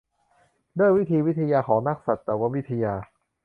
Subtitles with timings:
[0.79, 2.93] ด้วยวิธีวิทยาของนักสัตววิทยา